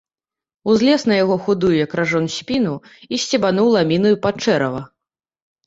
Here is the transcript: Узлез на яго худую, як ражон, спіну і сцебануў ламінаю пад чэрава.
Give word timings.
Узлез 0.71 1.01
на 1.11 1.17
яго 1.23 1.37
худую, 1.47 1.71
як 1.85 1.91
ражон, 1.99 2.25
спіну 2.37 2.73
і 3.13 3.21
сцебануў 3.27 3.71
ламінаю 3.79 4.15
пад 4.27 4.35
чэрава. 4.43 4.85